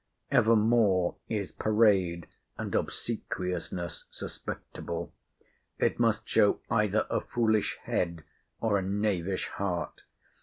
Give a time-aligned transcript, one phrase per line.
[0.31, 2.25] Evermore is parade
[2.57, 5.11] and obsequiousness suspectable:
[5.77, 8.23] it must show either a foolish head,
[8.59, 10.01] or a knavish heart.